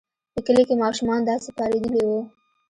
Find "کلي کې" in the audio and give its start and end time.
0.45-0.75